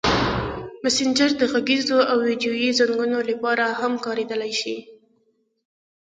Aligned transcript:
مسېنجر 0.83 1.29
د 1.37 1.43
غږیزو 1.53 1.97
او 2.11 2.17
ویډیويي 2.27 2.69
زنګونو 2.79 3.19
لپاره 3.29 3.65
هم 3.79 3.93
کارېدلی 4.05 4.53
شي. 4.61 4.77